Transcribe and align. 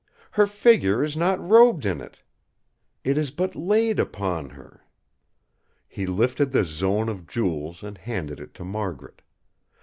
her 0.31 0.47
figure 0.47 1.03
is 1.03 1.15
not 1.15 1.39
robed 1.47 1.85
in 1.85 2.01
it. 2.01 2.23
It 3.03 3.19
is 3.19 3.29
but 3.29 3.55
laid 3.55 3.99
upon 3.99 4.49
her." 4.49 4.83
He 5.87 6.07
lifted 6.07 6.49
the 6.49 6.65
zone 6.65 7.07
of 7.07 7.27
jewels 7.27 7.83
and 7.83 7.99
handed 7.99 8.39
it 8.39 8.55
to 8.55 8.65
Margaret. 8.65 9.21